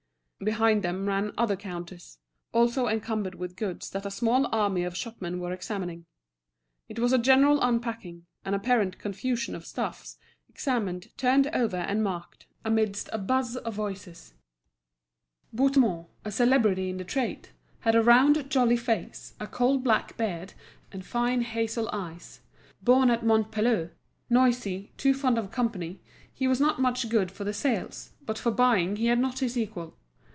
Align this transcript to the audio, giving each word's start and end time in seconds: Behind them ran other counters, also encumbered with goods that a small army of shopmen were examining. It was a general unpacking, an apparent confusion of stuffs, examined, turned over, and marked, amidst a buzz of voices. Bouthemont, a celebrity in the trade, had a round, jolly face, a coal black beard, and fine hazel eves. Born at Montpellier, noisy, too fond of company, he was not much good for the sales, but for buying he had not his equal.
Behind 0.43 0.81
them 0.81 1.05
ran 1.05 1.33
other 1.37 1.55
counters, 1.55 2.17
also 2.51 2.87
encumbered 2.87 3.35
with 3.35 3.55
goods 3.55 3.91
that 3.91 4.07
a 4.07 4.09
small 4.09 4.47
army 4.51 4.83
of 4.83 4.97
shopmen 4.97 5.39
were 5.39 5.53
examining. 5.53 6.07
It 6.89 6.97
was 6.97 7.13
a 7.13 7.19
general 7.19 7.61
unpacking, 7.61 8.25
an 8.43 8.55
apparent 8.55 8.97
confusion 8.97 9.53
of 9.53 9.67
stuffs, 9.67 10.17
examined, 10.49 11.15
turned 11.15 11.45
over, 11.53 11.77
and 11.77 12.03
marked, 12.03 12.47
amidst 12.65 13.07
a 13.13 13.19
buzz 13.19 13.55
of 13.55 13.75
voices. 13.75 14.33
Bouthemont, 15.53 16.07
a 16.25 16.31
celebrity 16.31 16.89
in 16.89 16.97
the 16.97 17.03
trade, 17.03 17.49
had 17.81 17.93
a 17.93 18.01
round, 18.01 18.49
jolly 18.49 18.77
face, 18.77 19.35
a 19.39 19.45
coal 19.45 19.77
black 19.77 20.17
beard, 20.17 20.55
and 20.91 21.05
fine 21.05 21.41
hazel 21.43 21.87
eves. 21.93 22.41
Born 22.81 23.11
at 23.11 23.23
Montpellier, 23.23 23.95
noisy, 24.27 24.91
too 24.97 25.13
fond 25.13 25.37
of 25.37 25.51
company, 25.51 26.01
he 26.33 26.47
was 26.47 26.59
not 26.59 26.81
much 26.81 27.09
good 27.09 27.29
for 27.29 27.43
the 27.43 27.53
sales, 27.53 28.13
but 28.25 28.39
for 28.39 28.49
buying 28.51 28.95
he 28.95 29.05
had 29.05 29.19
not 29.19 29.37
his 29.37 29.55
equal. 29.55 29.99